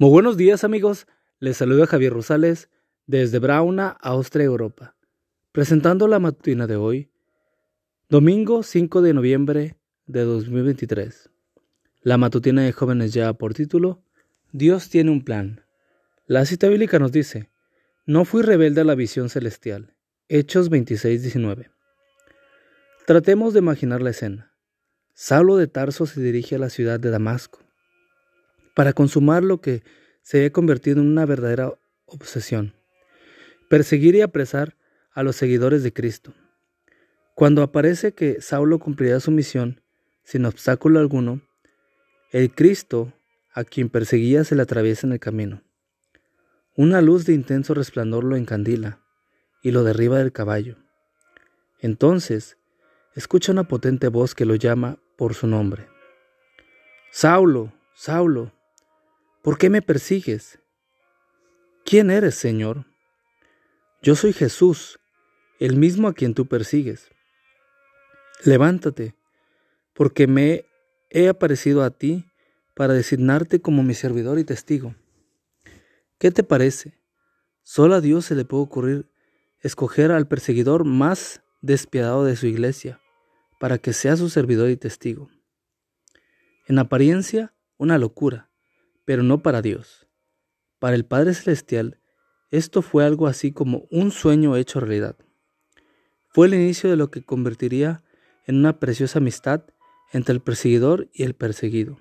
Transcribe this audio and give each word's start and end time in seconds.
Muy 0.00 0.10
buenos 0.10 0.36
días 0.36 0.62
amigos, 0.62 1.08
les 1.40 1.56
saluda 1.56 1.88
Javier 1.88 2.12
Rosales 2.12 2.70
desde 3.08 3.40
Brauna, 3.40 3.88
Austria, 4.00 4.44
Europa, 4.44 4.94
presentando 5.50 6.06
la 6.06 6.20
matutina 6.20 6.68
de 6.68 6.76
hoy, 6.76 7.10
domingo 8.08 8.62
5 8.62 9.02
de 9.02 9.12
noviembre 9.12 9.76
de 10.06 10.22
2023. 10.22 11.30
La 12.02 12.16
matutina 12.16 12.62
de 12.62 12.70
jóvenes 12.70 13.12
ya 13.12 13.32
por 13.32 13.54
título, 13.54 14.04
Dios 14.52 14.88
tiene 14.88 15.10
un 15.10 15.24
plan. 15.24 15.64
La 16.26 16.44
cita 16.44 16.68
bíblica 16.68 17.00
nos 17.00 17.10
dice, 17.10 17.50
no 18.06 18.24
fui 18.24 18.42
rebelde 18.42 18.82
a 18.82 18.84
la 18.84 18.94
visión 18.94 19.28
celestial. 19.28 19.96
Hechos 20.28 20.68
26, 20.68 21.22
19. 21.22 21.72
Tratemos 23.04 23.52
de 23.52 23.58
imaginar 23.58 24.00
la 24.00 24.10
escena. 24.10 24.54
Saulo 25.12 25.56
de 25.56 25.66
Tarso 25.66 26.06
se 26.06 26.20
dirige 26.20 26.54
a 26.54 26.60
la 26.60 26.70
ciudad 26.70 27.00
de 27.00 27.10
Damasco 27.10 27.67
para 28.78 28.92
consumar 28.92 29.42
lo 29.42 29.60
que 29.60 29.82
se 30.22 30.36
había 30.36 30.52
convertido 30.52 31.00
en 31.00 31.08
una 31.08 31.26
verdadera 31.26 31.74
obsesión, 32.06 32.74
perseguir 33.68 34.14
y 34.14 34.20
apresar 34.20 34.76
a 35.10 35.24
los 35.24 35.34
seguidores 35.34 35.82
de 35.82 35.92
Cristo. 35.92 36.32
Cuando 37.34 37.64
aparece 37.64 38.12
que 38.12 38.40
Saulo 38.40 38.78
cumplirá 38.78 39.18
su 39.18 39.32
misión 39.32 39.80
sin 40.22 40.46
obstáculo 40.46 41.00
alguno, 41.00 41.42
el 42.30 42.54
Cristo 42.54 43.12
a 43.52 43.64
quien 43.64 43.88
perseguía 43.88 44.44
se 44.44 44.54
le 44.54 44.62
atraviesa 44.62 45.08
en 45.08 45.14
el 45.14 45.18
camino. 45.18 45.64
Una 46.76 47.02
luz 47.02 47.26
de 47.26 47.32
intenso 47.32 47.74
resplandor 47.74 48.22
lo 48.22 48.36
encandila 48.36 49.00
y 49.60 49.72
lo 49.72 49.82
derriba 49.82 50.18
del 50.18 50.30
caballo. 50.30 50.76
Entonces, 51.80 52.58
escucha 53.16 53.50
una 53.50 53.64
potente 53.64 54.06
voz 54.06 54.36
que 54.36 54.44
lo 54.44 54.54
llama 54.54 55.00
por 55.16 55.34
su 55.34 55.48
nombre. 55.48 55.88
Saulo, 57.10 57.72
Saulo, 57.92 58.52
¿Por 59.42 59.58
qué 59.58 59.70
me 59.70 59.82
persigues? 59.82 60.58
¿Quién 61.84 62.10
eres, 62.10 62.34
Señor? 62.34 62.86
Yo 64.02 64.14
soy 64.14 64.32
Jesús, 64.32 64.98
el 65.60 65.76
mismo 65.76 66.08
a 66.08 66.12
quien 66.12 66.34
tú 66.34 66.46
persigues. 66.46 67.10
Levántate, 68.44 69.14
porque 69.94 70.26
me 70.26 70.64
he 71.10 71.28
aparecido 71.28 71.82
a 71.82 71.90
ti 71.90 72.26
para 72.74 72.94
designarte 72.94 73.60
como 73.60 73.82
mi 73.82 73.94
servidor 73.94 74.38
y 74.38 74.44
testigo. 74.44 74.94
¿Qué 76.18 76.30
te 76.30 76.42
parece? 76.42 76.98
Solo 77.62 77.94
a 77.94 78.00
Dios 78.00 78.24
se 78.24 78.34
le 78.34 78.44
puede 78.44 78.64
ocurrir 78.64 79.06
escoger 79.60 80.12
al 80.12 80.28
perseguidor 80.28 80.84
más 80.84 81.42
despiadado 81.60 82.24
de 82.24 82.36
su 82.36 82.46
iglesia 82.46 83.00
para 83.58 83.78
que 83.78 83.92
sea 83.92 84.16
su 84.16 84.28
servidor 84.30 84.70
y 84.70 84.76
testigo. 84.76 85.28
En 86.66 86.78
apariencia, 86.78 87.54
una 87.76 87.98
locura, 87.98 88.47
pero 89.08 89.22
no 89.22 89.42
para 89.42 89.62
Dios. 89.62 90.06
Para 90.78 90.94
el 90.94 91.06
Padre 91.06 91.32
Celestial, 91.32 91.98
esto 92.50 92.82
fue 92.82 93.06
algo 93.06 93.26
así 93.26 93.52
como 93.52 93.86
un 93.90 94.10
sueño 94.10 94.54
hecho 94.54 94.80
realidad. 94.80 95.16
Fue 96.28 96.46
el 96.46 96.52
inicio 96.52 96.90
de 96.90 96.96
lo 96.96 97.10
que 97.10 97.22
convertiría 97.22 98.04
en 98.46 98.56
una 98.56 98.78
preciosa 98.78 99.18
amistad 99.18 99.62
entre 100.12 100.34
el 100.34 100.42
perseguidor 100.42 101.08
y 101.14 101.22
el 101.22 101.32
perseguido. 101.32 101.96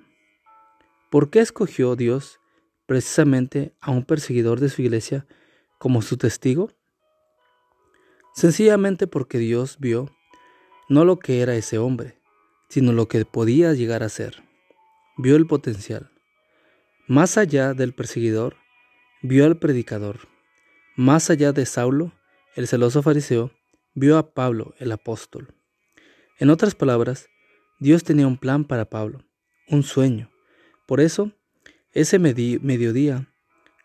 ¿Por 1.09 1.30
qué 1.30 1.39
escogió 1.39 1.95
Dios 1.95 2.41
precisamente 2.88 3.73
a 3.80 3.91
un 3.91 4.03
perseguidor 4.03 4.59
de 4.59 4.67
su 4.67 4.81
iglesia 4.81 5.25
como 5.80 6.02
su 6.02 6.17
testigo? 6.17 6.73
Sencillamente 8.35 9.08
porque 9.08 9.38
Dios 9.38 9.78
vio 9.80 10.11
no 10.89 11.05
lo 11.05 11.19
que 11.19 11.39
era 11.39 11.55
ese 11.55 11.78
hombre, 11.78 12.19
sino 12.67 12.91
lo 12.91 13.08
que 13.08 13.23
podía 13.23 13.72
llegar 13.72 14.03
a 14.03 14.09
ser. 14.09 14.44
Vio 15.17 15.38
el 15.38 15.47
potencial. 15.47 16.11
Más 17.09 17.38
allá 17.38 17.73
del 17.73 17.94
perseguidor, 17.94 18.58
vio 19.22 19.45
al 19.45 19.58
predicador. 19.58 20.27
Más 20.97 21.30
allá 21.30 21.53
de 21.53 21.66
Saulo, 21.66 22.12
el 22.53 22.68
celoso 22.68 23.01
fariseo, 23.01 23.51
vio 23.94 24.18
a 24.18 24.34
Pablo, 24.34 24.75
el 24.78 24.91
apóstol. 24.91 25.53
En 26.38 26.50
otras 26.50 26.75
palabras, 26.75 27.29
Dios 27.79 28.03
tenía 28.03 28.28
un 28.28 28.38
plan 28.38 28.66
para 28.66 28.90
Pablo, 28.90 29.23
un 29.69 29.84
sueño. 29.84 30.29
Por 30.85 31.00
eso, 31.00 31.31
ese 31.94 32.19
mediodía, 32.19 33.31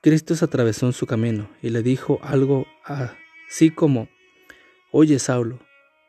Cristo 0.00 0.34
se 0.34 0.44
atravesó 0.44 0.86
en 0.86 0.92
su 0.92 1.06
camino 1.06 1.48
y 1.62 1.70
le 1.70 1.84
dijo 1.84 2.18
algo 2.22 2.66
así 2.84 3.70
como, 3.70 4.08
Oye 4.90 5.20
Saulo, 5.20 5.60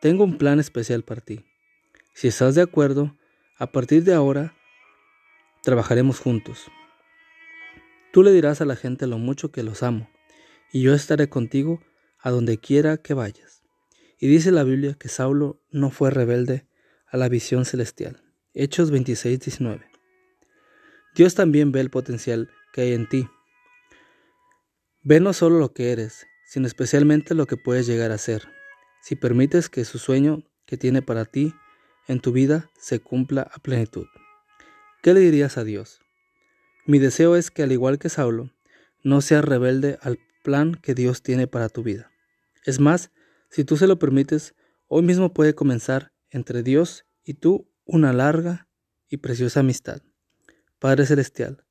tengo 0.02 0.24
un 0.24 0.40
plan 0.40 0.60
especial 0.60 1.04
para 1.04 1.22
ti. 1.22 1.46
Si 2.16 2.28
estás 2.28 2.56
de 2.56 2.64
acuerdo, 2.64 3.16
a 3.60 3.68
partir 3.68 4.04
de 4.04 4.16
ahora, 4.16 4.56
trabajaremos 5.62 6.20
juntos. 6.20 6.72
Tú 8.14 8.22
le 8.22 8.32
dirás 8.32 8.62
a 8.62 8.66
la 8.66 8.76
gente 8.76 9.08
lo 9.08 9.18
mucho 9.18 9.52
que 9.52 9.64
los 9.64 9.82
amo, 9.82 10.08
y 10.72 10.84
yo 10.84 10.94
estaré 10.94 11.30
contigo 11.30 11.82
a 12.20 12.30
donde 12.30 12.60
quiera 12.60 12.98
que 12.98 13.16
vayas. 13.16 13.64
Y 14.20 14.28
dice 14.28 14.52
la 14.52 14.64
Biblia 14.64 14.94
que 14.94 15.10
Saulo 15.10 15.64
no 15.72 15.90
fue 15.90 16.12
rebelde 16.12 16.68
a 17.08 17.18
la 17.18 17.28
visión 17.28 17.66
celestial. 17.66 18.22
Hechos 18.54 18.92
26, 18.92 19.40
19. 19.40 19.90
Dios 21.16 21.34
también 21.34 21.72
ve 21.72 21.80
el 21.80 21.90
potencial 21.90 22.52
que 22.72 22.82
hay 22.82 22.94
en 22.94 23.10
ti. 23.10 23.28
Ve 25.02 25.20
no 25.20 25.34
solo 25.34 25.58
lo 25.58 25.74
que 25.74 25.92
eres, 25.92 26.28
sino 26.46 26.68
especialmente 26.68 27.34
lo 27.34 27.48
que 27.48 27.58
puedes 27.58 27.88
llegar 27.88 28.12
a 28.12 28.20
ser, 28.20 28.48
si 29.02 29.16
permites 29.16 29.70
que 29.70 29.86
su 29.86 29.98
sueño 29.98 30.44
que 30.68 30.78
tiene 30.78 31.02
para 31.02 31.26
ti 31.26 31.56
en 32.08 32.20
tu 32.20 32.32
vida 32.32 32.70
se 32.78 33.00
cumpla 33.00 33.50
a 33.52 33.58
plenitud. 33.58 34.06
¿Qué 35.02 35.16
le 35.16 35.20
dirías 35.22 35.58
a 35.58 35.64
Dios? 35.64 36.03
Mi 36.86 37.00
deseo 37.00 37.38
es 37.38 37.50
que 37.50 37.64
al 37.64 37.72
igual 37.72 37.98
que 37.98 38.10
Saulo, 38.10 38.50
no 39.04 39.22
seas 39.22 39.46
rebelde 39.46 39.98
al 40.02 40.20
plan 40.44 40.76
que 40.76 40.94
Dios 40.94 41.24
tiene 41.24 41.48
para 41.48 41.70
tu 41.70 41.82
vida. 41.82 42.12
Es 42.66 42.82
más, 42.82 43.12
si 43.50 43.64
tú 43.64 43.78
se 43.78 43.88
lo 43.88 44.00
permites, 44.00 44.54
hoy 44.88 45.02
mismo 45.02 45.34
puede 45.34 45.56
comenzar 45.56 46.12
entre 46.30 46.62
Dios 46.62 47.06
y 47.24 47.36
tú 47.36 47.70
una 47.86 48.12
larga 48.12 48.68
y 49.08 49.18
preciosa 49.18 49.62
amistad. 49.62 50.02
Padre 50.80 51.06
Celestial, 51.06 51.64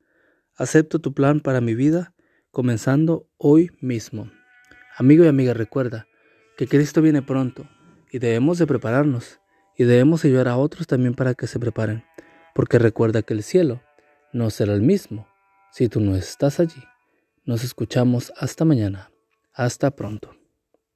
acepto 0.56 0.98
tu 0.98 1.12
plan 1.12 1.40
para 1.40 1.60
mi 1.60 1.74
vida, 1.74 2.14
comenzando 2.50 3.28
hoy 3.36 3.70
mismo. 3.80 4.30
Amigo 4.96 5.24
y 5.24 5.28
amiga, 5.28 5.52
recuerda 5.52 6.06
que 6.56 6.66
Cristo 6.66 7.02
viene 7.02 7.20
pronto 7.20 7.68
y 8.10 8.18
debemos 8.18 8.56
de 8.56 8.66
prepararnos 8.66 9.40
y 9.76 9.84
debemos 9.84 10.24
ayudar 10.24 10.48
a 10.48 10.56
otros 10.56 10.86
también 10.86 11.12
para 11.12 11.34
que 11.34 11.46
se 11.46 11.58
preparen, 11.58 12.02
porque 12.54 12.78
recuerda 12.78 13.20
que 13.22 13.34
el 13.34 13.42
cielo 13.42 13.82
no 14.32 14.50
será 14.50 14.74
el 14.74 14.82
mismo 14.82 15.26
si 15.72 15.88
tú 15.88 16.00
no 16.00 16.16
estás 16.16 16.60
allí. 16.60 16.82
Nos 17.44 17.64
escuchamos 17.64 18.32
hasta 18.36 18.64
mañana. 18.64 19.10
Hasta 19.52 19.90
pronto. 19.90 20.41